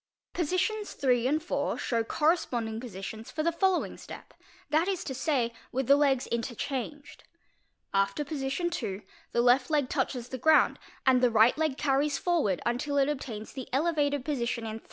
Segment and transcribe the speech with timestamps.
[0.33, 1.27] Positions III.
[1.27, 1.79] and IV.
[1.79, 4.33] show corresponding positions for the following step,
[4.71, 6.43] that is to say, with the legs ene
[7.93, 9.03] After position II.
[9.31, 13.53] the left leg touches the ground and the ight leg carries forward until it obtains
[13.53, 14.79] the elevated position in III.